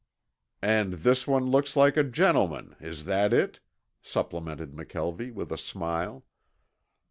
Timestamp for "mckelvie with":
4.71-5.51